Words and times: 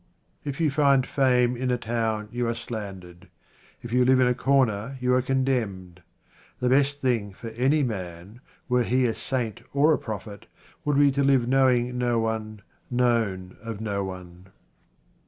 If 0.43 0.59
you 0.59 0.71
find 0.71 1.05
fame 1.05 1.55
in 1.55 1.69
a 1.69 1.77
town, 1.77 2.29
you 2.31 2.47
are 2.47 2.55
slandered. 2.55 3.29
If 3.83 3.93
you 3.93 4.03
live 4.03 4.19
in 4.19 4.25
a 4.25 4.33
corner, 4.33 4.97
you 4.99 5.13
are 5.13 5.21
condemned. 5.21 6.01
The 6.59 6.69
best 6.69 7.01
thing 7.01 7.33
for 7.33 7.49
any 7.49 7.83
man, 7.83 8.41
were 8.67 8.81
he 8.81 9.05
a 9.05 9.13
saint 9.13 9.61
or 9.75 9.93
a 9.93 9.99
prophet, 9.99 10.47
would 10.83 10.97
be 10.97 11.11
to 11.11 11.23
live 11.23 11.47
knowing 11.47 11.99
no 11.99 12.17
one, 12.17 12.63
known 12.89 13.55
of 13.61 13.79
no 13.79 14.03
one. 14.03 14.47